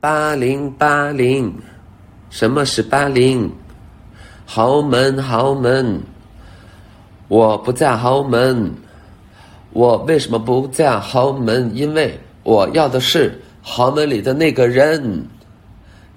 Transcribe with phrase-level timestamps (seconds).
[0.00, 1.52] 八零八零，
[2.30, 3.52] 什么是八零？
[4.46, 6.00] 豪门豪门，
[7.26, 8.72] 我不嫁豪门。
[9.72, 11.74] 我为什么不嫁豪门？
[11.74, 15.26] 因为我要的是豪门里的那个人。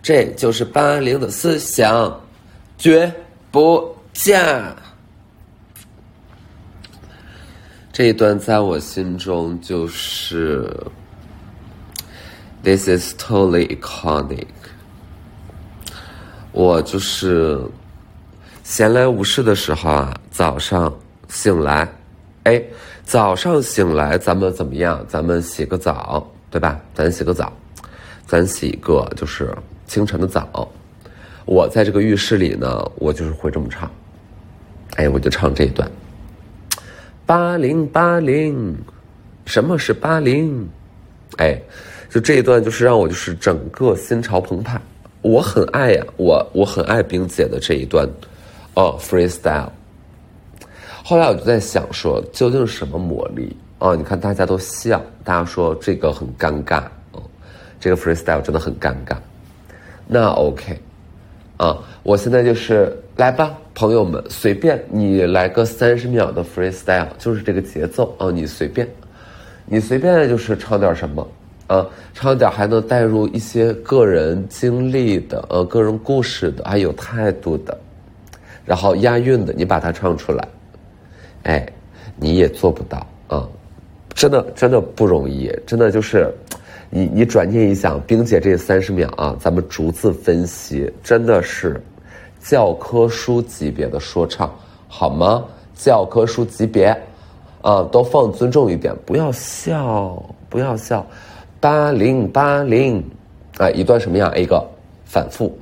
[0.04, 2.21] 这就是八零的思想，
[2.77, 3.11] 绝
[3.50, 4.75] 不嫁。
[7.91, 10.71] 这一段在我心中就是。
[12.64, 14.46] This is totally iconic。
[16.52, 17.59] 我就是
[18.63, 20.94] 闲来无事的时候啊，早上
[21.27, 21.91] 醒来，
[22.44, 22.62] 哎，
[23.04, 25.04] 早上醒来，咱们怎么样？
[25.08, 26.80] 咱们洗个澡，对吧？
[26.94, 27.52] 咱洗个澡，
[28.27, 29.57] 咱洗一个就是
[29.88, 30.70] 清晨的澡。
[31.46, 33.90] 我在这个浴室里呢，我就是会这么唱，
[34.98, 35.90] 哎，我就唱这一段。
[37.26, 38.77] 八零八零，
[39.46, 40.70] 什么是八零？
[41.38, 41.59] 哎。
[42.13, 44.77] 就这一段，就是让我就是整个心潮澎湃，
[45.21, 48.05] 我很爱呀，我我很爱冰姐的这一段，
[48.74, 49.70] 哦，freestyle。
[51.05, 53.96] 后来我就在想说，究竟是什么魔力啊？
[53.96, 57.24] 你看大家都笑，大家说这个很尴尬，哦，
[57.79, 59.15] 这个 freestyle 真的很尴尬。
[60.05, 60.77] 那 OK，
[61.55, 68.85] 啊，我现在就是来吧，朋友们，随便你来个三十秒的 freestyle，就是这个节奏啊，你随便，
[69.72, 71.25] 你随便就是唱点什么。
[71.68, 77.78] 啊，唱点还能带入一些个人经历的，呃，个人故事的，还有态度的，
[78.66, 80.46] 然后押韵的，你把它唱出来，
[81.44, 81.66] 哎，
[82.18, 83.47] 你也做不到啊，
[84.14, 86.30] 真的真的不容易，真的就是，
[86.90, 91.81] 你你转念一想，冰姐这三十秒啊，咱们逐字分析，真的是
[92.42, 94.53] 教科书级别的说唱，
[94.90, 95.46] 好吗？
[95.74, 96.94] 教科书级别，
[97.62, 101.06] 啊，都放尊重一点，不要笑，不要笑。
[101.59, 103.03] 八零八零，
[103.57, 104.35] 啊，一段什么样？
[104.38, 104.66] 一个
[105.06, 105.56] 反复。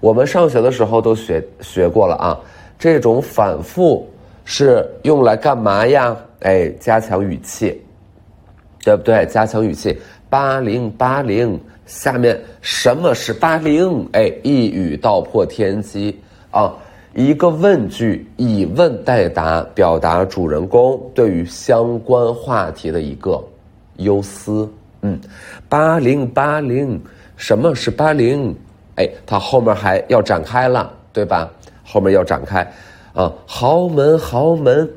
[0.00, 2.40] 我们上学的时候都学学过了啊。
[2.78, 4.08] 这种反复
[4.44, 6.16] 是用来干嘛呀？
[6.40, 7.80] 哎，加强语气，
[8.84, 9.24] 对不对？
[9.26, 9.96] 加强语气。
[10.28, 14.08] 八零八零，下面什么是八零？
[14.12, 16.18] 哎，一语道破天机
[16.50, 16.74] 啊！
[17.14, 23.42] 一个问句，以问代答，表达主人公对于相关话题的一个
[23.96, 24.66] 忧思。
[25.02, 25.20] 嗯，
[25.68, 26.98] 八零八零，
[27.36, 28.54] 什么是八零？
[28.96, 31.50] 哎，它后面还要展开了，对吧？
[31.84, 32.60] 后面要展开，
[33.12, 34.88] 啊，豪门豪门，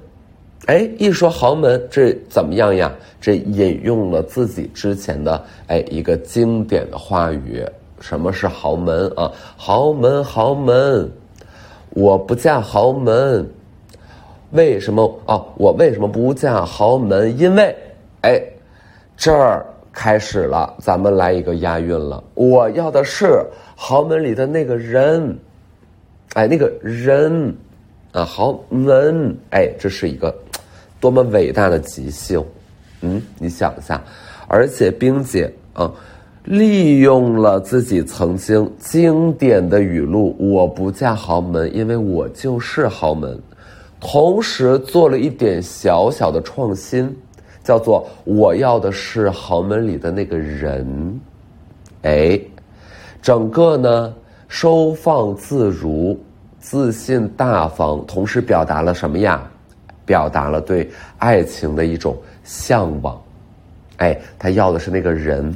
[0.67, 2.89] 哎，一说豪门，这怎么样呀？
[3.19, 7.65] 这引用了自己之前的哎一个经典的话语，
[7.99, 9.29] 什么是豪门啊？
[9.57, 11.11] 豪门豪门，
[11.95, 13.49] 我不嫁豪门，
[14.51, 15.19] 为什么？
[15.25, 17.35] 哦，我为什么不嫁豪门？
[17.39, 17.75] 因为，
[18.21, 18.39] 哎，
[19.17, 19.65] 这儿。
[19.97, 22.21] 开始了，咱们来一个押韵了。
[22.33, 23.41] 我要的是
[23.77, 25.39] 豪门里的那个人，
[26.33, 27.55] 哎，那个人
[28.11, 30.35] 啊，豪门，哎，这是一个
[30.99, 32.43] 多么伟大的即兴，
[32.99, 34.03] 嗯，你想一下，
[34.49, 35.89] 而且冰姐啊，
[36.45, 43.37] 利用了自己曾经经典的语录：“我不嫁豪门，因为我就是豪门。”
[43.99, 47.15] 同时做了一点小小的创新。
[47.63, 51.19] 叫做我要的是豪门里的那个人，
[52.03, 52.39] 哎，
[53.23, 54.13] 整个呢
[54.47, 56.15] 收放自如、
[56.59, 59.41] 自信大方，同时表达了什么呀？
[60.05, 63.19] 表达了对爱情的一种向往。
[63.97, 65.51] 哎，他要的是那个人。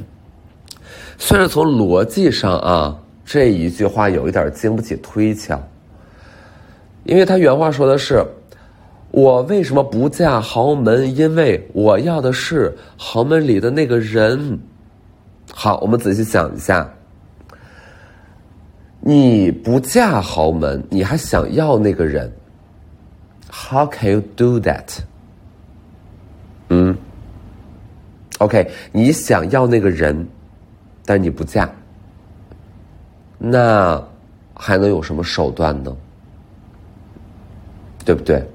[1.22, 5.62] 虽然从逻辑上啊，这一句话有一点经不起推敲，
[7.04, 8.24] 因为他原话说的是。
[9.12, 11.16] 我为什么不嫁豪门？
[11.16, 14.56] 因为我要的是豪门里的那个人。
[15.52, 16.88] 好，我们仔细想一下，
[19.00, 22.32] 你不嫁豪门，你还想要那个人
[23.50, 24.98] ？How can you do that？
[26.68, 26.96] 嗯
[28.38, 30.24] ，OK，你想要那个人，
[31.10, 31.68] 但你不嫁，
[33.36, 34.00] 那
[34.54, 35.96] 还能有什么手段呢？
[38.04, 38.48] 对不对？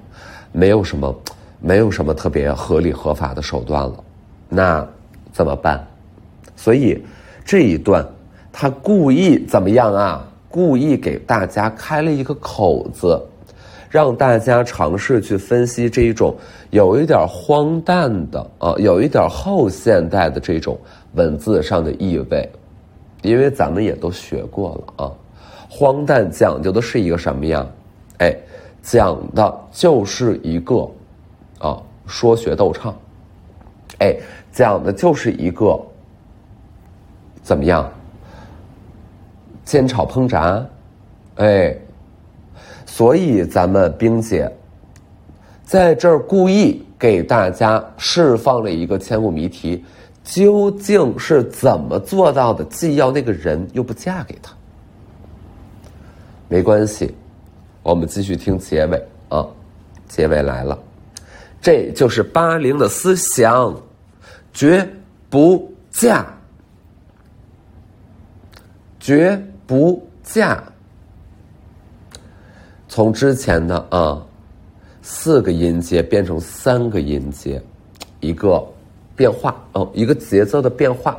[0.53, 1.13] 没有什么，
[1.59, 4.03] 没有什么特别合理合法的手段了，
[4.47, 4.87] 那
[5.33, 5.85] 怎么办？
[6.55, 7.03] 所以
[7.43, 8.07] 这一段
[8.53, 10.25] 他故意怎么样啊？
[10.47, 13.21] 故意给大家开了一个口子，
[13.95, 16.35] 让大家尝试去分析这一种
[16.69, 20.77] 有一点荒诞的啊，有一点后现代的这种
[21.13, 22.51] 文字上的意味，
[23.21, 25.11] 因为咱们也都学过了啊，
[25.69, 27.65] 荒诞讲究的是一个什么样？
[28.17, 28.35] 哎。
[28.81, 30.87] 讲的就是一个，
[31.57, 32.95] 啊，说学逗唱，
[33.97, 34.15] 哎，
[34.51, 35.81] 讲的就是一个，
[37.41, 37.91] 怎么样？
[39.63, 40.63] 煎炒烹炸，
[41.37, 41.75] 哎，
[42.95, 44.49] 所以咱们冰姐
[45.65, 49.83] 在这儿故意给大家释放了一个千古谜题：
[50.23, 52.63] 究竟是怎么做到的？
[52.69, 54.53] 既要那个人，又不嫁给他？
[56.47, 57.13] 没关系，
[57.83, 59.45] 我们继续听结尾啊！
[60.07, 60.79] 结尾来了，
[61.61, 63.75] 这就是八零的思想，
[64.53, 64.89] 绝
[65.29, 66.25] 不嫁，
[69.01, 69.37] 绝
[69.67, 70.63] 不嫁。
[72.95, 74.25] 从之前的啊
[75.01, 77.61] 四个音阶变成三个音阶，
[78.21, 78.65] 一个
[79.17, 81.17] 变化哦，一个节奏的变化。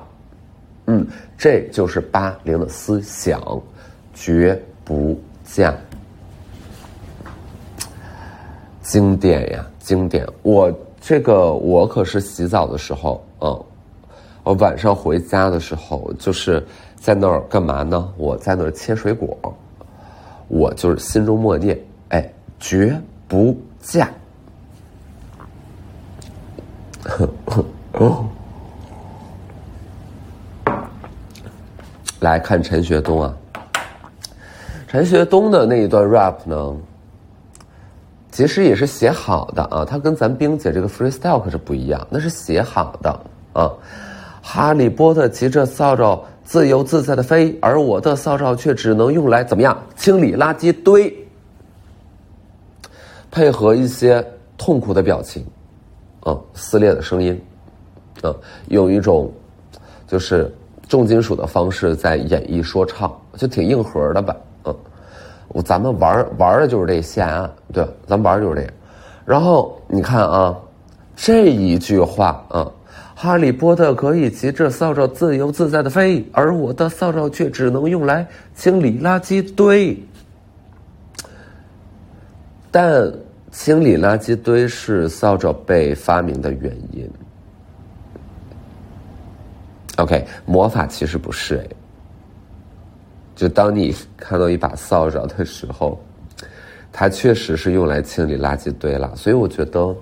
[0.86, 1.06] 嗯，
[1.36, 3.38] 这就是八零的思想，
[4.14, 4.58] 绝。
[4.84, 5.76] 不降，
[8.80, 10.26] 经典呀，经典！
[10.42, 13.64] 我这个我可是洗澡的时候，嗯，
[14.44, 16.64] 我晚上回家的时候，就是
[16.94, 18.10] 在那儿干嘛呢？
[18.16, 19.36] 我在那儿切水果，
[20.48, 21.78] 我就是心中默念：
[22.10, 24.08] 哎，绝不嫁。
[32.20, 33.34] 来看陈学冬啊。
[34.88, 36.76] 陈学冬的那一段 rap 呢，
[38.30, 43.10] 其实也是写好的啊，他跟咱冰姐这个 freestyle 可是不一样，那是写好的
[43.52, 43.70] 啊。
[44.42, 51.12] 哈利波特骑着扫帚自由自在的飞，而我的扫帚却只能用来怎么样清理垃圾堆，
[53.32, 54.24] 配合一些
[54.56, 55.44] 痛苦的表情，
[56.24, 57.38] 嗯，撕裂的声音，
[58.22, 58.32] 嗯，
[58.68, 59.28] 用一种
[60.06, 60.54] 就是
[60.88, 64.34] 重金属的方式在演绎说唱，就挺硬核的吧。
[65.48, 68.72] 我咱们玩玩的就是这线啊，对，咱们玩的就是这个。
[69.24, 70.56] 然后你看啊，
[71.16, 72.70] 这一句话啊，
[73.18, 79.98] 哈利波特可以骑着扫帚自由自在的飞，而我的扫帚却只能用来清理垃圾堆。
[82.70, 83.10] 但
[83.50, 87.10] 清理垃圾堆是扫帚被发明的原因。
[89.96, 91.66] OK，魔法其实不是哎。
[93.34, 95.98] 就当你看到一把扫帚的时候，
[96.92, 99.10] 它确实是用来清理垃圾堆了。
[99.16, 99.96] 所以我觉得，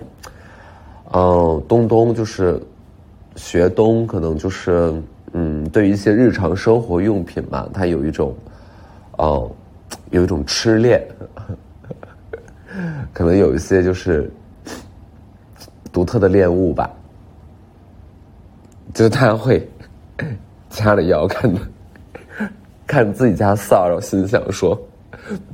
[1.13, 2.61] 嗯，东东就是
[3.35, 4.93] 学东，可能就是
[5.33, 8.35] 嗯，对于一些日常生活用品嘛，它有一种，
[9.17, 9.51] 哦，
[10.11, 11.05] 有一种痴恋，
[13.13, 14.31] 可能有一些就是
[15.91, 16.89] 独特的恋物吧，
[18.93, 19.67] 就是他会
[20.69, 21.59] 掐着腰看的。
[22.87, 24.79] 看自己家扫帚，心想说：“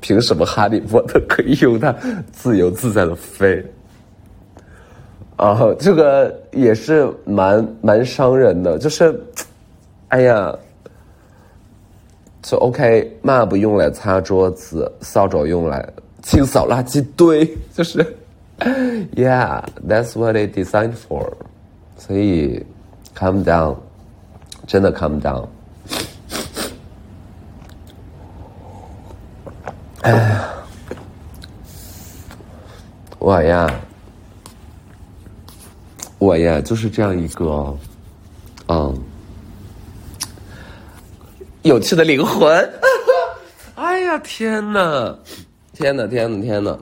[0.02, 1.96] 凭什么哈利波特可以用它
[2.32, 3.66] 自由自在的飞？”
[5.42, 8.78] 啊，这个也是蛮蛮伤人的。
[8.78, 9.20] 就是，
[10.10, 10.56] 哎呀，
[12.44, 15.84] 就 OK，抹布用来擦桌子，扫帚用来
[16.22, 18.06] 清扫垃圾堆，就是
[18.60, 21.34] ，Yeah，that's what it designed for。
[21.98, 22.64] 所以
[23.18, 23.78] ，calm down，
[24.68, 25.48] 真的 calm down。
[30.02, 30.54] 哎呀，
[33.18, 33.68] 我呀，
[36.22, 37.76] 我呀，就是这样一个，
[38.68, 38.96] 嗯，
[41.64, 42.70] 有趣的灵魂。
[43.74, 45.18] 哎呀，天哪，
[45.74, 46.78] 天哪，天哪，天哪！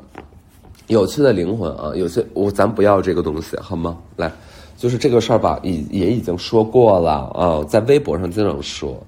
[0.87, 3.97] 有趣的灵魂啊，有趣，我咱不要这个东西好吗？
[4.17, 4.29] 来，
[4.75, 9.01] 就是这个事儿吧，已也已经说过了啊，在微博上经常说，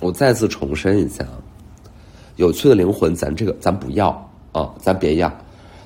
[0.00, 1.26] 我再次重申一下。
[2.36, 4.08] 有趣的灵魂，咱这个咱不要
[4.52, 5.30] 啊，咱别要，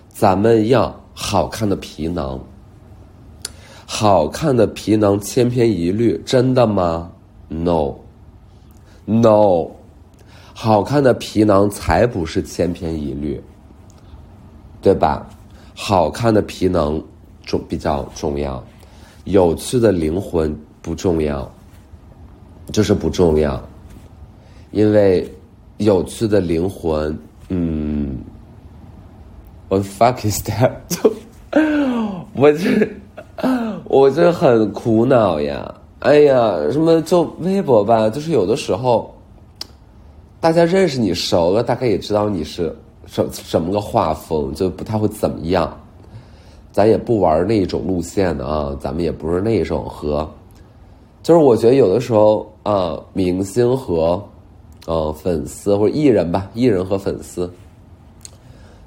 [0.08, 2.38] 咱们要好看的皮囊。
[3.90, 7.10] 好看的皮囊千篇一律，真的吗
[7.48, 7.96] ？No，No，
[10.52, 13.42] 好看的皮囊才不是千篇一律，
[14.82, 15.26] 对吧？
[15.74, 17.02] 好看的皮囊
[17.46, 18.62] 重比较重要，
[19.24, 21.50] 有趣的灵魂不重要，
[22.70, 23.58] 就是不重要，
[24.70, 25.26] 因为。
[25.78, 27.16] 有趣的灵魂，
[27.50, 28.18] 嗯
[29.68, 30.74] ，What fuck is that？
[32.34, 32.88] 我这，
[33.88, 35.74] 我这很苦恼呀！
[36.00, 39.10] 哎呀，什么就微博吧，就是有的时候，
[40.40, 42.76] 大家认识你熟了，大概也知道你是
[43.06, 45.74] 什什么个画风，就不太会怎么样。
[46.70, 50.28] 咱也不玩那种路线的啊，咱们也不是那种和，
[51.22, 54.22] 就是我觉得有的时候啊，明星和。
[54.86, 57.52] 呃，粉丝或者艺人吧，艺人和粉丝，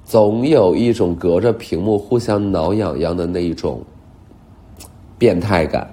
[0.03, 3.79] 总有一种隔着屏幕互相挠痒痒的那一种
[5.21, 5.87] 变态感，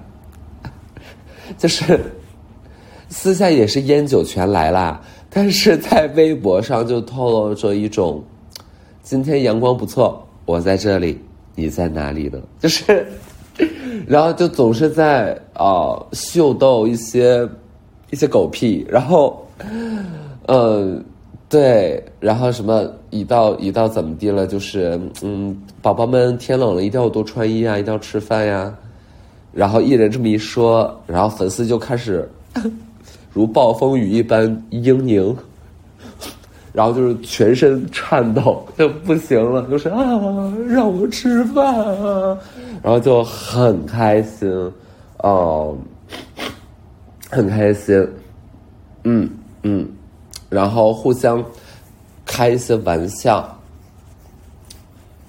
[1.55, 1.99] 就是
[3.09, 8.23] 私下也是烟酒全来啦，但是在微博上就透露着一种，
[9.03, 11.21] 今天阳光不错，我在这里，
[11.53, 12.39] 你在哪里呢？
[12.59, 13.05] 就是，
[14.07, 17.47] 然后就总是在啊秀逗一些
[18.09, 19.45] 一些狗屁，然后，
[20.47, 21.05] 嗯。
[21.51, 24.45] 对，然后什么一到一到怎么地了？
[24.45, 28.71] 就是嗯，宝宝们天冷了，一定要多穿衣啊，一定要吃饭呀。
[29.53, 32.29] 然后艺人这么一说，然后粉丝就开始
[33.33, 35.35] 如暴风雨一般嘤咛，
[36.73, 39.97] 然后就是全身颤抖就不行了，就是啊，
[40.67, 42.37] 让我吃饭啊，
[42.81, 44.49] 然后就很开心
[45.17, 45.77] 哦，
[47.29, 48.07] 很开心，
[49.03, 49.29] 嗯
[49.63, 49.87] 嗯。
[50.49, 51.43] 然后互相
[52.25, 53.55] 开一些玩笑，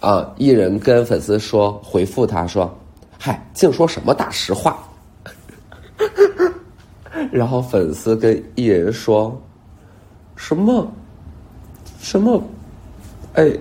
[0.00, 0.32] 啊！
[0.38, 2.74] 艺人跟粉丝说回复他说
[3.22, 4.78] ：“嗨，净说什么大实话。”
[7.30, 9.38] 然后粉丝跟艺人说
[10.36, 10.90] ：“什么？
[12.00, 12.42] 什么？
[13.34, 13.52] 哎，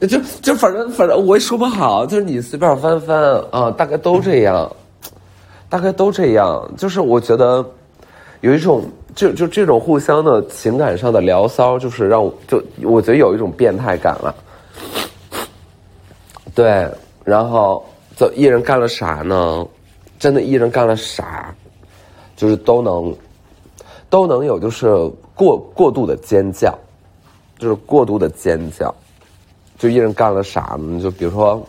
[0.00, 3.16] 就就反正反正我也说不好，就是你随便翻翻
[3.52, 4.68] 啊，大概都这样，
[5.68, 6.68] 大概都这样。
[6.76, 7.64] 就是我觉得
[8.40, 8.84] 有一种。”
[9.14, 14.34] 就就这种互相的情感上的聊骚，就是让我就我觉得有一种变态感了。
[16.52, 16.90] 对，
[17.24, 17.84] 然后
[18.16, 19.66] 就艺人干了啥呢？
[20.18, 21.54] 真的艺人干了啥？
[22.36, 23.14] 就是都能
[24.08, 24.86] 都能有，就是
[25.34, 26.76] 过过度的尖叫，
[27.58, 28.94] 就是过度的尖叫。
[29.78, 31.00] 就艺人干了啥呢？
[31.00, 31.60] 就比如说，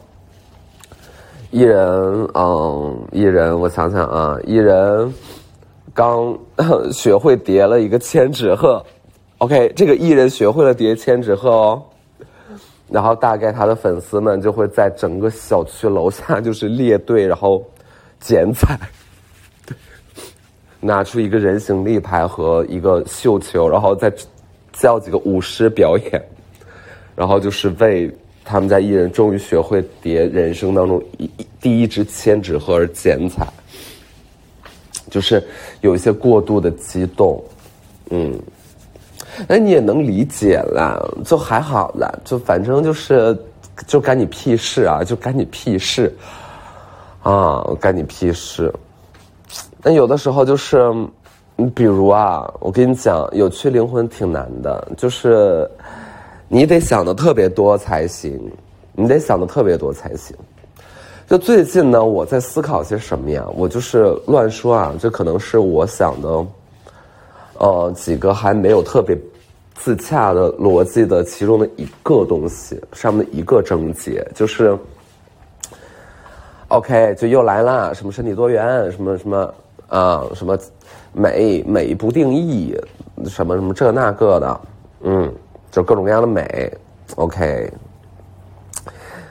[1.51, 5.13] 艺人，嗯，艺人，我想想啊，艺人。
[5.93, 6.37] 刚
[6.91, 8.85] 学会叠了一个千纸鹤
[9.37, 11.81] ，OK，这个艺人学会了叠千纸鹤哦，
[12.89, 17.63] 然后大概他的粉丝们就会在整个小区楼下就是列队，然后
[18.19, 18.79] 剪彩，
[20.79, 24.13] 拿出一个人形立牌和一个绣球，然后再
[24.71, 26.23] 叫几个舞狮表演，
[27.15, 28.09] 然后就是为
[28.43, 33.47] 他们家艺人终于学会叠人生当中一第一只千纸鹤而剪彩。
[35.09, 35.41] 就是
[35.81, 37.41] 有一些过度的激动，
[38.09, 38.37] 嗯，
[39.47, 43.37] 那你也能理解啦，就还好啦，就反正就是，
[43.87, 46.13] 就干你屁事啊，就干你屁事，
[47.21, 48.73] 啊，干你屁事。
[49.83, 50.91] 那有的时候就是，
[51.55, 55.69] 你比如啊，我跟你讲，有趣灵魂挺难的，就是
[56.47, 58.39] 你得想的特别多才行，
[58.93, 60.35] 你得想的特别多才行。
[61.27, 63.43] 就最近呢，我在思考些什么呀？
[63.55, 66.45] 我就是乱说啊，这可能是我想的，
[67.57, 69.17] 呃，几个还没有特别
[69.73, 74.77] 自洽的逻辑的其中的一个东西上面的一个症结，就是
[76.69, 79.53] ，OK，就又来了，什么身体多元，什么什么
[79.87, 80.57] 啊，什么
[81.13, 82.75] 美美不定义，
[83.25, 84.61] 什么什么这那个的，
[85.01, 85.33] 嗯，
[85.71, 86.71] 就各种各样的美
[87.15, 87.71] ，OK。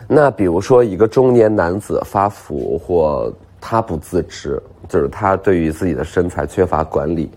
[0.06, 7.30] 那比如说，一个中年男子发福，或他不自知，就是他对于自己的身材缺乏管理，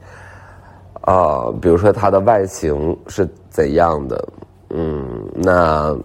[1.07, 4.27] 啊，比如说它的外形是怎样的，
[4.71, 5.97] 嗯，那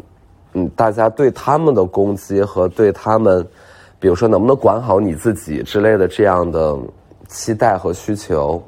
[0.52, 3.44] 嗯，大家对他们的攻击和对他们，
[3.98, 6.78] 比如说能不能管好你自己之类的这样的
[7.26, 8.62] 期待和需求，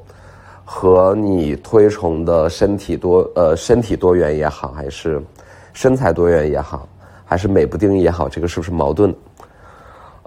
[0.65, 5.23] 和你推崇的身体多呃身体多元也好，还是
[5.71, 6.85] 身材多元也好。
[7.23, 9.15] 还是美不定义也好，这个是不是矛盾？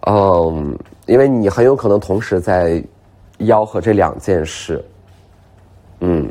[0.07, 0.75] 嗯，
[1.05, 2.83] 因为你很有可能同时在
[3.41, 4.83] 吆喝这两件事。
[6.00, 6.31] 嗯，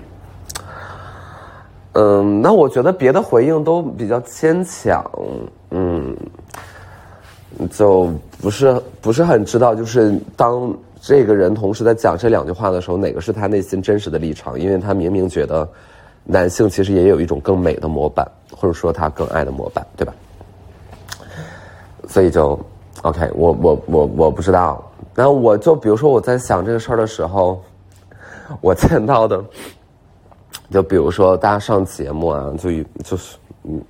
[1.93, 5.03] 嗯，那我觉得别的回应都比较牵强。
[5.71, 6.15] 嗯，
[7.71, 8.09] 就
[8.41, 14.59] 不是不是很知道，就是当这个人同时在讲这两句话的时候，哪个是他内心真实的立场？
[14.59, 15.67] 因为他明明觉得
[16.24, 20.13] 男性其实也有一种更美的模板，或者说他更爱的模板，对吧？
[22.07, 22.57] 所以就
[23.01, 24.81] ，OK，我我我我不知道。
[25.13, 27.62] 然后我就比如说我在想这个事儿的时候，
[28.61, 29.43] 我见到的，
[30.71, 32.69] 就比如说大家上节目啊，就
[33.03, 33.81] 就是嗯，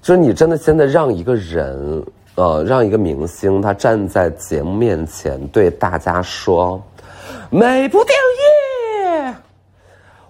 [0.00, 2.04] 就是你真的现在让一个人
[2.34, 6.82] 呃，让一个明星他站在节目面前对大家说
[7.50, 9.34] “美不定义”，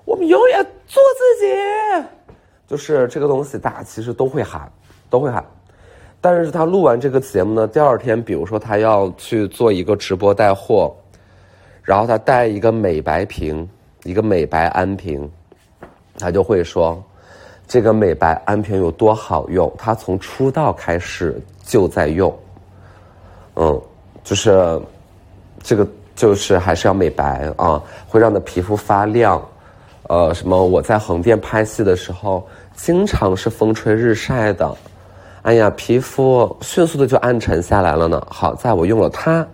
[0.04, 2.08] 我们永远做自己，
[2.66, 4.70] 就是这个东西，大家其实都会喊，
[5.08, 5.44] 都会喊。
[6.20, 10.94] 但是他录完这个节目呢，第二天，比如说他要去做一个直播带货，
[11.82, 13.68] 然后他带一个美白瓶，
[14.04, 15.28] 一个美白安瓶，
[16.18, 17.02] 他就会说，
[17.66, 22.32] 这个美白安瓶有多好用，他从出道开始就在用，
[23.56, 23.80] 嗯，
[24.22, 24.80] 就是
[25.62, 29.42] 这个就是还是要美白啊，会让你的皮肤发亮。
[30.08, 30.66] 呃，什么？
[30.66, 34.76] 我在横店拍戏的时候，经常是风吹日晒的，
[35.42, 38.20] 哎呀，皮肤迅速的就暗沉下来了呢。
[38.28, 39.46] 好在我用了它，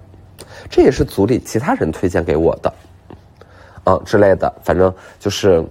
[0.71, 2.73] 这也是组里其他人推荐给我的，
[3.85, 5.65] 啊之类的，反正就是，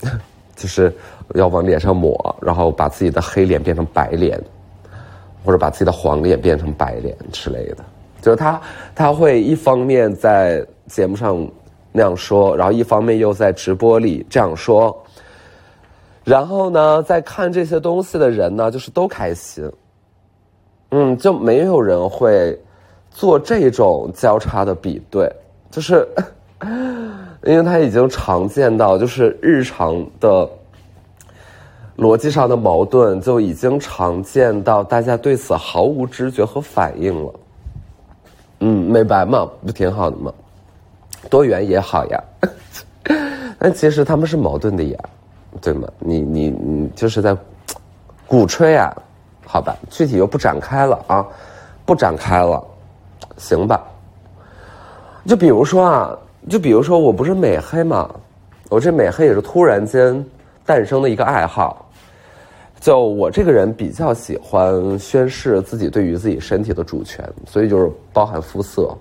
[0.56, 0.94] 就是
[1.34, 4.40] 要往脸上抹，然后把自己的黑脸变成白脸，
[5.44, 7.78] 或者把自己的黄脸变成白脸之类的。
[8.22, 8.60] 就是他，
[8.94, 11.46] 他会一方面在节目上。
[11.96, 15.00] 那样说，然后一方面又在直播里这样说，
[16.24, 19.70] 然后呢，在看这些东西的人呢，就是都开心，
[20.90, 22.60] 嗯，就没有人会
[23.14, 25.30] 做这种交叉的比对，
[25.70, 26.06] 就是
[27.44, 30.48] 因为他已经常见到，就是日常的
[31.96, 37.34] 逻辑上的矛盾就已经常见到，大家对此毫无知觉和反应了。
[38.60, 40.32] 嗯，美白嘛，不挺好的吗？
[41.30, 42.24] 多元也好呀，
[43.58, 44.98] 但其实他们是矛盾的呀，
[45.60, 45.88] 对吗？
[46.00, 47.36] 你你你就是在
[48.26, 48.92] 鼓吹啊，
[49.46, 49.76] 好吧？
[49.88, 51.24] 具体又不展开了啊，
[51.86, 52.62] 不展开了，
[53.36, 53.82] 行吧？
[55.26, 58.10] 就比如说啊，就比如说我不是美黑嘛，
[58.68, 60.24] 我这美黑也是突然间
[60.66, 61.80] 诞生的一个爱好。
[62.80, 68.94] 就我这个人比较喜欢宣示自己对于自己身体的主权，所以就是包含肤色。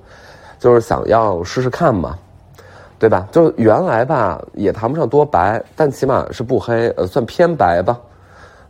[0.57, 2.17] 就是想要试试看嘛，
[2.97, 3.27] 对吧？
[3.29, 7.99] 就原来吧，也谈不上多白，但起码是不黑，呃，算偏白吧。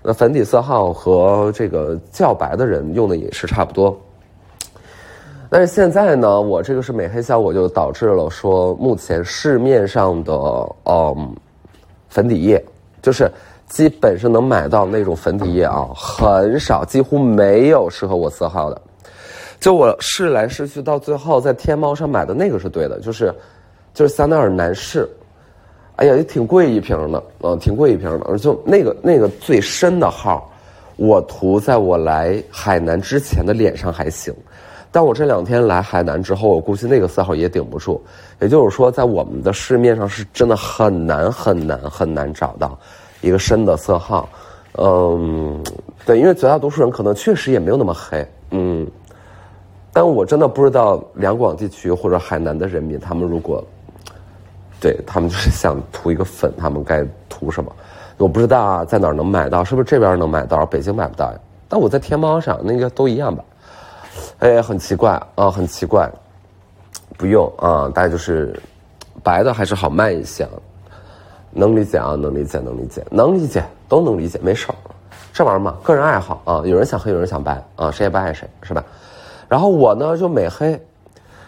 [0.01, 3.95] 那粉底色号和这个较白的人用的也是差不多。
[5.53, 10.33] 但是现在呢，我这个是美黑效果，就导致了说，目前市面上的
[10.85, 11.35] 嗯
[12.09, 12.59] 粉底液，
[13.03, 13.29] 就是
[13.69, 18.81] 基本是能买到那种粉底液啊，很少，几乎没有适合我色号的。
[19.59, 23.31] 就我试来试去，到最后在天猫上买的那个是对的，就是，
[23.93, 25.07] 就是香奈儿男士，
[25.97, 28.39] 哎呀，也挺贵一瓶的，嗯，挺贵一瓶的。
[28.39, 30.51] 就那个那个最深的号，
[30.95, 34.33] 我涂在我来海南之前的脸上还行，
[34.93, 37.99] 但我这两天来海南之后，我估计那个色号也顶不住。
[38.39, 42.77] 也就是说，在我们的市面上是真的很难很难很难找到
[43.21, 44.29] 一个深的色号。
[44.77, 45.59] 嗯，
[46.05, 48.87] 对，因为绝大多数人可能确实也没有那么黑，嗯。
[49.91, 53.63] 但我真的不知道两广地区或者海南的人民，他们如果，
[54.79, 57.71] 对他们就是想涂一个粉，他们该涂什么？
[58.17, 59.63] 我不知道啊，在哪儿能买到？
[59.63, 60.63] 是不是这边能买到？
[60.67, 61.39] 北京买不到呀？
[61.67, 63.43] 但我在天猫上，那个都一样吧？
[64.43, 66.11] 哎，很奇怪啊，很奇怪。
[67.17, 68.59] 不用啊，大概就是
[69.23, 70.45] 白的还是好卖一些，
[71.49, 74.75] 能理解啊，能理解，能理解，能理解，都能理解，没事儿。
[75.31, 78.83] 这玩意儿嘛，个人爱好啊，有人想黑，有人想白啊，谁也不爱谁，是吧？
[79.47, 80.77] 然后我呢就美黑，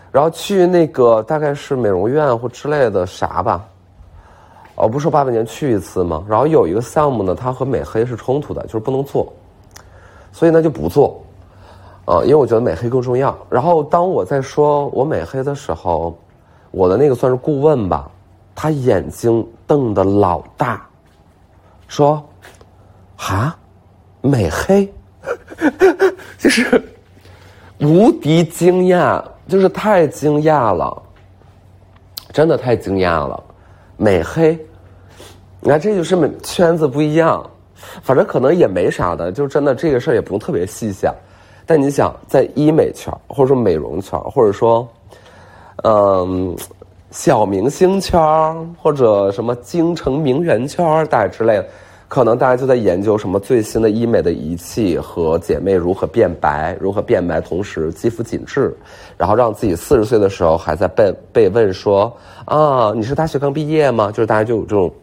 [0.10, 3.67] 然后去那个大概是美容院或之类的啥吧，
[4.75, 6.23] 哦，不是说八百年去一次吗？
[6.29, 9.34] 然后有一个项目呢，它和美黑是冲突的，就是不能做，
[10.31, 11.21] 所以呢就不做，
[12.06, 13.38] 啊，因为我觉得美黑更重要。
[13.50, 16.18] 然后当我在说我美黑的时候，
[16.72, 18.10] 我的那个算是顾问吧，
[18.56, 20.88] 他眼睛瞪得老大，
[21.88, 22.24] 说，
[23.15, 23.56] 哈，
[24.22, 24.91] 美黑，
[26.38, 26.82] 就是。
[27.82, 31.04] 无敌惊讶，就是太惊讶了，
[32.32, 33.44] 真的太惊讶了，
[33.98, 34.58] 美黑，
[35.60, 37.46] 你看这就是圈子不一样，
[38.02, 41.13] 反正可能也没啥的，就真的这个事儿也不用特别细想，
[41.65, 44.88] 但你想在医美圈或者说美容圈或者说，
[45.84, 46.56] 嗯，
[47.12, 48.19] 小明星圈
[48.82, 51.65] 或者什么京城名媛圈大概之类的。
[52.08, 58.73] 可能大家就在研究什么最新的医美的仪器和姐妹如何变白，如何变白，同时肌肤紧致，
[59.17, 64.12] 然后让自己四十岁的时候还在被被问说啊，你是大学刚毕业吗？
[64.12, 64.93] 就是大家就有这种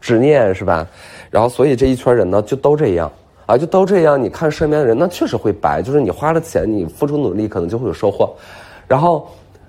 [0.00, 0.86] 执念是吧？
[1.28, 3.10] 然后所以这一圈人呢就都这样
[3.46, 4.22] 啊，就都这样。
[4.22, 8.34] 你看身边的人，那确实会白，就是你花了钱，你付出努力，可能就会有收获。
[8.88, 9.26] 然后，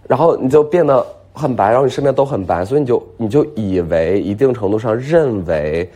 [0.07, 5.89] 然后你就变得很白，然后你身边都很白，所以你就你就以为一定程度上认为。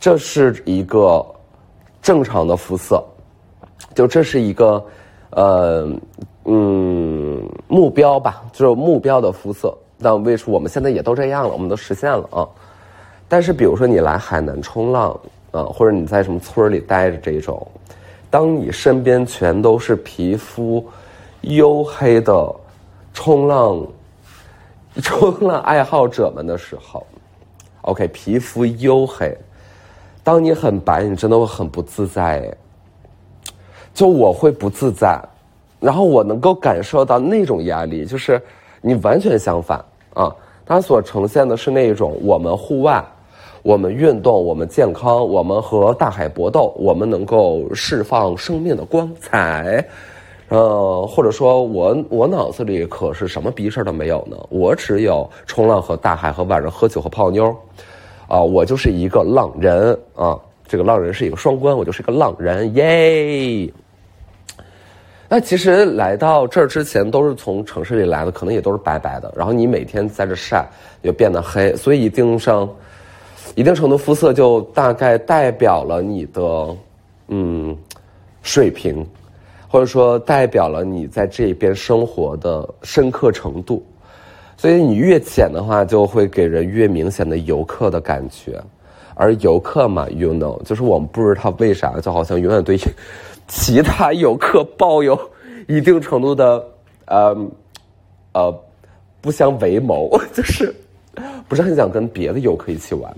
[0.00, 1.26] 这是一个
[2.00, 3.02] 正常的肤色，
[3.96, 4.80] 就这是一个
[5.30, 5.90] 呃
[6.44, 9.76] 嗯目标吧，就是目标的肤色。
[10.00, 12.46] 但为什我们现在也都这样了，我们都实现了啊。
[13.26, 15.18] 但是比如说你来海南冲浪
[15.50, 17.66] 啊，或者你在什么村里待着这种，
[18.30, 20.86] 当你身边全都是皮肤
[21.42, 22.54] 黝黑的
[23.12, 23.86] 冲浪
[25.02, 27.06] 冲浪爱好者们的时候
[27.82, 29.36] ，OK，皮肤黝黑。
[30.22, 32.54] 当你很白，你真的会很不自在。
[33.94, 35.20] 就我会不自在，
[35.80, 38.40] 然后我能够感受到那种压力，就是
[38.80, 39.84] 你完全相反
[40.14, 40.32] 啊！
[40.64, 43.04] 它所呈现的是那种我们户外，
[43.68, 49.86] 我们运动，我们健康，我们和大海搏斗，我们能够释放生命的光彩。
[50.48, 54.38] 呃，或者说我我脑子里可是什么逼事儿都没有呢？
[54.48, 57.54] 我只有冲浪和大海和晚上喝酒和泡妞，
[58.26, 60.34] 啊，我就是一个浪人啊！
[60.66, 63.70] 这个浪人是一个双关，我就是个浪人，耶！
[65.28, 69.30] 那其实来到这儿之前都是从城市里来的，可能也都是白白的。
[69.36, 70.66] 然后你每天在这晒，
[71.02, 72.66] 就变得黑，所以一定上
[73.54, 76.76] 一定程度肤色就大概代表了你的
[77.28, 77.76] 嗯
[78.42, 79.06] 水平，
[79.68, 83.84] 或者说代表了你在这边生活的深刻程度。
[84.56, 88.60] 所以你越浅的话，就会给人越明显的游客的感觉。
[89.14, 92.78] 而游客嘛，you know，就是我们不知道为啥，就好像永远对。
[93.48, 95.18] 其他游客抱有
[95.66, 96.64] 一定程度的
[97.06, 97.36] 呃
[98.32, 98.60] 呃
[99.20, 100.74] 不相为谋， 就是
[101.48, 103.16] 不是很想跟别的游客一起玩。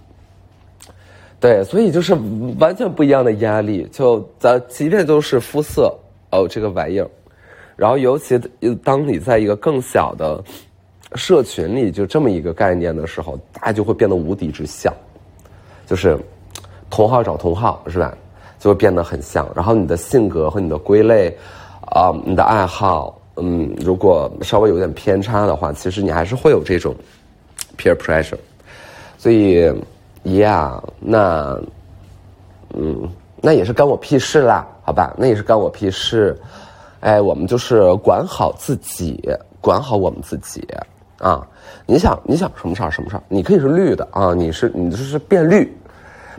[1.41, 2.15] 对，所以就是
[2.59, 3.89] 完全不一样的压力。
[3.91, 5.93] 就咱即便都是肤色
[6.31, 7.09] 哦这个玩意儿，
[7.77, 8.39] 然后尤其
[8.85, 10.43] 当你在一个更小的
[11.15, 14.93] 社群里，就这么一个概念的时候，大家就会变得无敌之像，
[15.87, 16.19] 就是
[16.91, 18.15] 同号找同号，是吧？
[18.59, 21.35] 就会变得很像，然后你的性格和你的归类，
[21.87, 26.95] 啊，你的爱好，嗯，如果稍微有点偏差的话，其实你还是会有这种
[27.79, 28.37] peer pressure。
[29.17, 29.73] 所以
[30.23, 31.59] 一样那，
[32.75, 33.09] 嗯，
[33.41, 36.39] 那也是干我屁事啦，好吧，那也是干我屁事。
[37.01, 39.23] 哎，我们就是管好自己，
[39.61, 40.67] 管好我们自己
[41.19, 41.47] 啊。
[41.87, 42.91] 你想，你想什么事儿？
[42.91, 43.23] 什么事儿？
[43.29, 45.77] 你可以是绿的啊，你是你就是变绿。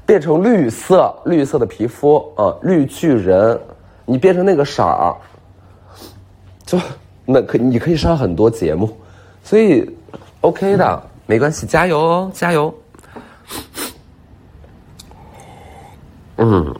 [0.04, 3.58] 变成绿色，绿色的皮肤啊，绿巨人，
[4.04, 5.16] 你变成那个色儿，
[6.66, 6.78] 就
[7.24, 8.90] 那可你可以上很多节目，
[9.44, 9.88] 所以
[10.42, 12.74] OK 的，没关系，加油哦，加油。
[16.44, 16.76] 嗯，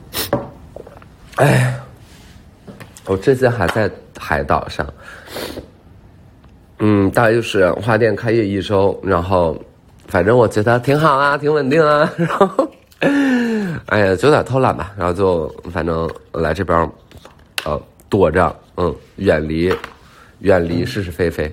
[1.36, 1.78] 哎，
[3.06, 4.84] 我最近还在海岛上，
[6.80, 9.56] 嗯，大概就是花店开业一周，然后
[10.08, 12.68] 反正我觉得挺好啊，挺稳定啊， 然后。
[13.86, 16.90] 哎呀，就有点偷懒吧，然后就反正来这边，
[17.64, 19.72] 呃，躲着，嗯，远离，
[20.40, 21.52] 远离是是非非，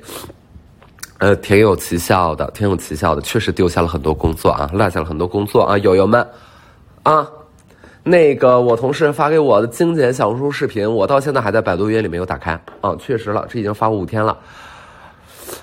[1.19, 6.25] 呃，挺有奇效的，挺有奇效的，确实丢下了很多工作啊，落下了很多工作啊，友友们，
[7.03, 7.27] 啊，
[8.03, 14.37] 那个我同事发给我的精简小红书视频，我到现在还在百度云里没有打开啊，确实了，这已经发五天了，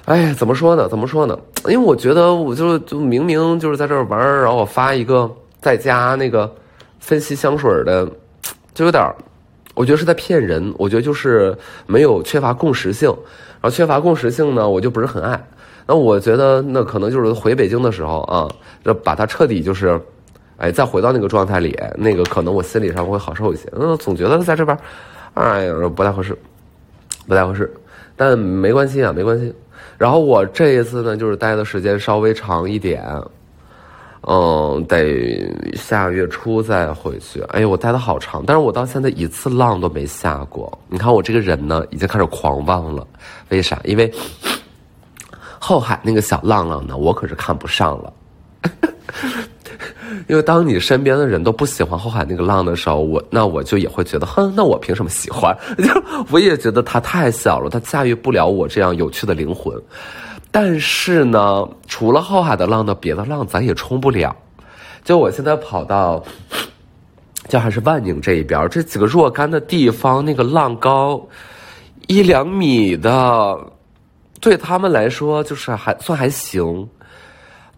[0.05, 0.89] 哎，怎么说呢？
[0.89, 1.39] 怎么说呢？
[1.65, 5.31] 因为我觉得我就就明明就是在这儿玩，然后我发一个。
[5.59, 6.55] 在家那个
[7.01, 8.09] 分析香水的，
[8.73, 9.03] 就有点
[9.75, 10.73] 我觉得是在骗人。
[10.79, 15.45] 我觉得就是没有缺乏共识性，然后缺乏共识性呢，我就不是很爱。
[15.85, 18.49] 那我觉得那可能就是回北京的时候啊，
[18.85, 20.01] 就把它彻底就是，
[20.59, 23.69] 哎，再回到那个状态里，那个可能我心理上会好受一些。
[23.73, 24.77] 嗯，总觉得在这边，
[25.35, 26.37] 哎呀，不太合适，
[27.27, 27.73] 不太合适。
[28.17, 29.55] 但没关系啊，没关系。
[29.99, 33.05] 然后我这一次呢，就是待的时间稍微长一点。
[34.29, 37.41] 嗯，得下月初再回去。
[37.51, 40.77] 哎呦，我待的好长，但是我到现在一次浪都没下过。
[40.89, 43.07] 你看我这个人呢，已经开始狂妄了。
[43.51, 43.79] 为啥？
[43.85, 44.13] 因为
[45.61, 48.13] 后海那个小浪浪呢，我可是看不上了。
[50.29, 55.57] 因为当你身边的人都不喜欢后海那个浪的时候，我那我就也会觉得，哼，那我凭什么喜欢？
[55.79, 59.81] 就我也觉得它太小了，它驾驭不了我这样有趣的灵魂。
[60.51, 64.35] 但是呢，除了后海的浪呢，别的浪咱也冲不了。
[65.05, 66.25] 就我现在跑到，
[67.49, 71.25] 就还是万宁这一边，这几个若干的地方，那个浪高
[72.09, 73.57] 一两米的，
[74.41, 76.89] 对他们来说就是还算还行。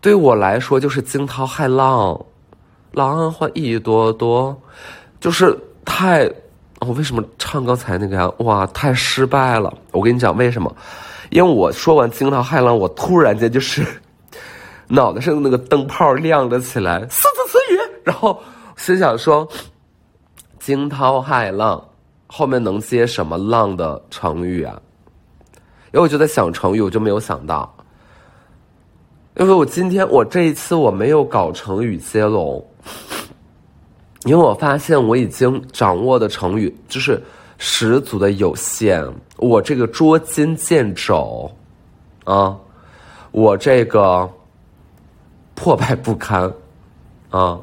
[0.01, 2.19] 对我来说就是惊涛骇浪，
[2.93, 4.61] 浪花一朵朵，
[5.21, 6.31] 就是太……
[6.81, 8.31] 我为什么唱刚才那个呀？
[8.39, 9.73] 哇，太失败了！
[9.91, 10.73] 我跟你讲为什么。
[11.31, 13.85] 因为我说完惊涛骇浪，我突然间就是
[14.87, 18.41] 脑袋上的那个灯泡亮了起来，四字词语，然后
[18.77, 19.47] 心想说：
[20.61, 21.85] 惊涛骇浪
[22.29, 24.81] 后面能接什么浪的成语啊？
[25.93, 27.75] 因为我就在想成语，我就没有想到，
[29.35, 32.65] 因为我今天我这一次我没有搞成语接龙，
[34.25, 37.23] 因为我发现我已经掌握的成语就是
[37.57, 39.05] 十足的有限。
[39.37, 41.51] 我这个捉襟见肘，
[42.25, 42.57] 啊，
[43.31, 44.29] 我这个
[45.55, 46.53] 破败不堪，
[47.31, 47.59] 啊，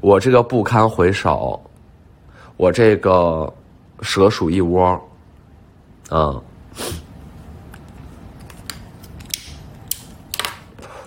[0.00, 1.60] 我这个不堪回首，
[2.56, 3.52] 我这个
[4.00, 5.00] 蛇鼠一窝，
[6.08, 6.40] 啊，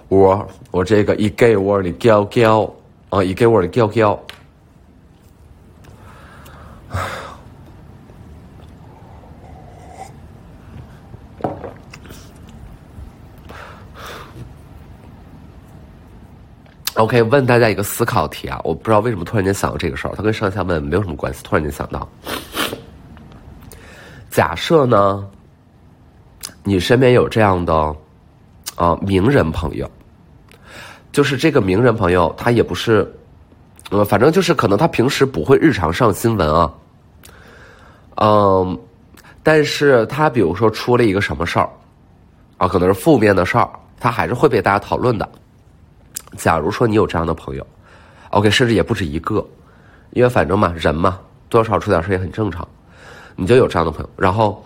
[0.10, 2.70] 窝，我这个一 gay 窝里叫叫
[3.12, 4.20] 啊，一给窝里叫叫。
[16.96, 22.08] OK，问大家一个思考题啊，我不知道为什么突然间想到这个事儿，它跟上下文没有什么关系，突然间想到，
[24.30, 25.28] 假设呢，
[26.64, 27.74] 你身边有这样的
[28.76, 29.90] 啊名人朋友，
[31.12, 33.12] 就是这个名人朋友，他也不是，
[33.90, 36.74] 呃，反正就是可能他平时不会日常上新闻啊，
[38.16, 38.80] 嗯，
[39.44, 41.70] 但是他比如说出了一个什么事儿，
[42.58, 43.70] 啊，可能是负面的事儿，
[44.00, 45.28] 他还是会被大家讨论的。
[46.38, 47.68] 假如说你有这样的朋友
[48.30, 49.46] ，OK，甚至也不止一个，
[50.12, 51.20] 因为反正嘛，人嘛，
[51.50, 52.66] 多少出点事也很正常。
[53.36, 54.64] 你就有这样的朋友，然后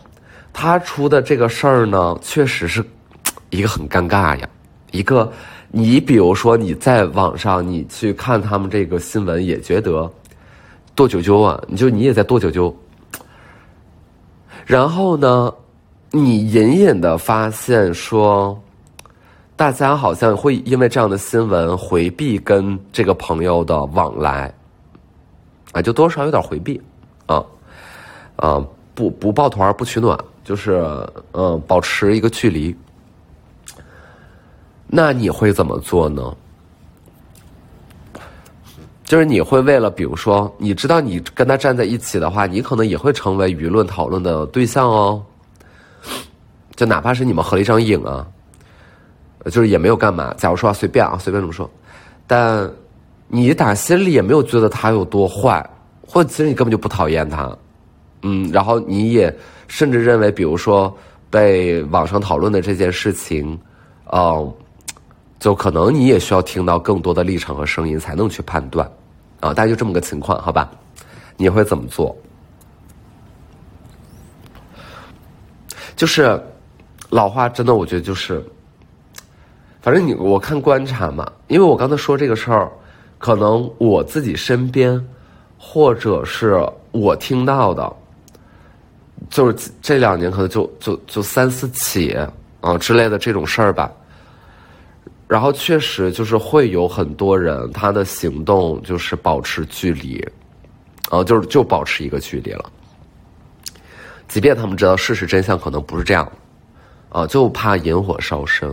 [0.53, 2.85] 他出的这个事儿呢，确实是
[3.49, 4.47] 一个很尴尬呀。
[4.91, 5.31] 一个，
[5.77, 10.09] 你比如说你在网上你去看他们这个新闻，也觉得
[10.95, 12.73] 跺九九啊，你就你也在跺九九。
[14.65, 15.53] 然后呢，
[16.11, 18.57] 你隐隐的发现说。
[19.57, 24.53] 大家好像会因为这样的新闻回避跟这个朋友的往来，
[25.71, 26.81] 啊，就多少有点回避，
[27.25, 27.41] 啊，
[28.35, 30.85] 啊，不不抱团不取暖，就是
[31.31, 32.75] 嗯，保持一个距离。
[34.97, 36.33] 那你会怎么做呢？
[39.03, 45.21] 就是你会为了，比如说，你知道你跟他站在一起的话，你可能也会成为舆论讨论的对象哦。
[46.77, 48.25] 就哪怕是你们合了一张影啊。
[49.51, 50.33] 就是也没有干嘛。
[50.37, 51.69] 假如说随便啊，随便怎么说，
[52.25, 52.71] 但
[53.27, 55.69] 你打心里也没有觉得他有多坏，
[56.07, 57.53] 或者其实你根本就不讨厌他，
[58.21, 59.35] 嗯，然后你也
[59.67, 60.95] 甚至认为，比如说
[61.29, 63.59] 被网上讨论的这件事情，
[64.11, 64.53] 嗯，
[65.39, 68.89] 就可能你也需要听到更多的立场和声音才能去判断，
[69.39, 70.69] 啊，大概就这么个情况，好吧？
[71.37, 72.15] 你会怎么做？
[75.95, 76.41] 就是
[77.09, 78.43] 老话，真的，我觉得就是。
[79.81, 82.71] 反正你我看观察嘛，因为我刚才说这个事儿，
[83.19, 84.99] 可能我自己身边，
[85.59, 86.59] 或者是
[86.91, 87.95] 我听到的，
[89.29, 92.17] 就是这两年可能就就就三四起
[92.61, 93.91] 啊之类的这种事儿吧。
[95.27, 100.23] 然后确实就是会有很多人他的行动就是保持距离，
[101.09, 102.65] 啊就是就保持一个距离了，
[104.27, 106.31] 即便他们知道事实真相可能不是这样，
[107.09, 108.69] 啊就怕引火烧身。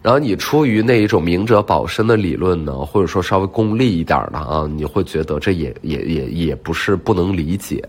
[0.00, 7.80] 然后你出于那一种明哲保身的理论呢，或者说稍微功利一点的啊，你会觉得这也也也也不是不能理解，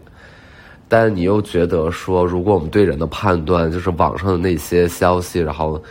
[0.88, 5.82] 但你又觉得说，如果我们对人的判断就是网上的那些消息，然后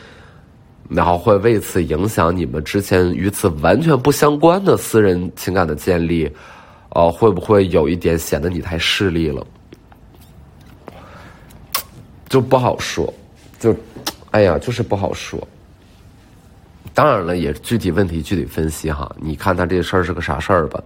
[0.95, 6.31] 然后会为此影响你们之前与此完全不相关的私人情感的建立，
[6.91, 9.47] 呃，会不会有一点显得你太势利了？
[12.29, 13.13] 就不好说，
[13.59, 13.75] 就
[14.31, 15.39] 哎呀，就是不好说。
[16.95, 19.11] 当然了，也具体问题具体分析哈。
[19.19, 20.83] 你看他这事儿是个啥事儿吧？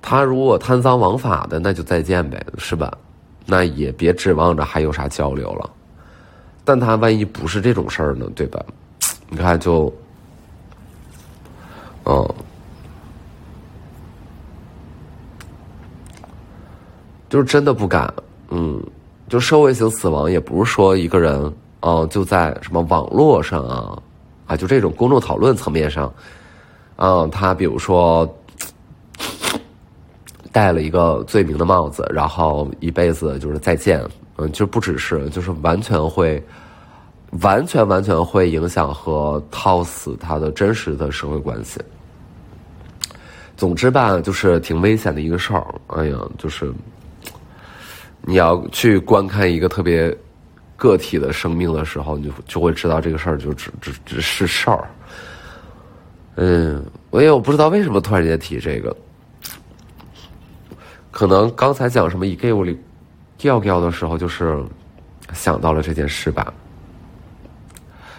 [0.00, 2.96] 他如果贪赃枉法的，那就再见呗，是吧？
[3.44, 5.70] 那也别指望着还有啥交流了。
[6.64, 8.64] 但他万一不是这种事儿呢，对吧？
[9.28, 9.92] 你看就，
[12.04, 12.34] 嗯，
[17.28, 18.12] 就是真的不敢，
[18.50, 18.82] 嗯，
[19.28, 24.02] 就社会性死亡也不是说一个人，嗯，就在什么网络上啊。
[24.46, 26.14] 啊，就这种公众讨论层面上，
[26.98, 28.32] 嗯，他比如说
[30.52, 34.00] 戴了一个罪名的帽子，然后一辈子就是再见，
[34.36, 36.40] 嗯，就不只是，就是完全会，
[37.40, 41.80] 完全完全会影响和套死他的真实的社会关系。
[43.56, 45.66] 总之吧，就是挺危险的一个事儿。
[45.88, 46.72] 哎呀，就是
[48.22, 50.16] 你要去观看一个特别。
[50.78, 54.86] 个体的生命的时候，你就就会知道这个事儿就只只只是事儿。
[56.34, 58.94] 嗯，我也我不知道为什么突然间提这个，
[61.10, 62.78] 可能刚才讲什么一给我里
[63.38, 64.62] 调调的时候，就是
[65.32, 66.52] 想到了这件事吧。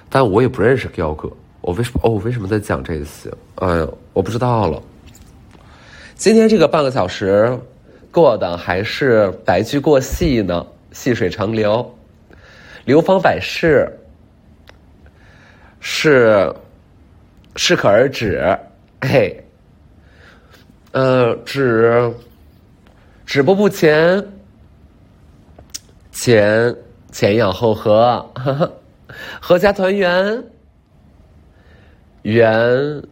[0.10, 1.30] 但我也不认识彪哥，
[1.62, 2.12] 我为什么哦？
[2.12, 3.30] 我为什么在讲这些？
[3.56, 4.82] 哎呀，我不知道了。
[6.16, 7.58] 今天这个半个小时
[8.12, 11.94] 过的还是白驹过隙呢，细水长流。
[12.86, 13.86] 流芳百世，
[15.82, 16.50] 是
[17.58, 18.58] 适可而止，
[19.02, 19.44] 嘿，
[20.94, 22.14] 呃，止
[23.26, 24.26] 止步不前，
[26.14, 26.74] 前
[27.12, 28.26] 前仰后合，
[29.42, 30.44] 阖家团圆
[32.24, 33.04] 圆